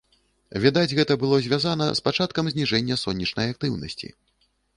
Відаць, 0.63 0.93
гэта 0.99 1.17
было 1.23 1.39
звязана 1.47 1.85
з 1.99 2.03
пачаткам 2.07 2.45
зніжэння 2.55 2.99
сонечнай 3.03 3.47
актыўнасці. 3.55 4.13